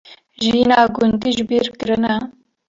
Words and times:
jiyîna 0.41 0.81
gundî 0.95 1.29
jibîrkirine 1.37 2.15